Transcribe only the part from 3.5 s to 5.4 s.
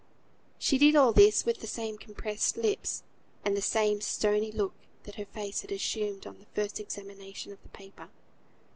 the same stony look that her